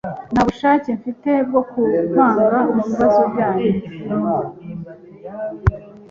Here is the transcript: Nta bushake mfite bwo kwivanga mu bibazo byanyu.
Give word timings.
Nta 0.31 0.41
bushake 0.47 0.89
mfite 0.99 1.29
bwo 1.47 1.61
kwivanga 1.69 2.57
mu 2.73 2.81
bibazo 2.89 3.21
byanyu. 3.31 3.69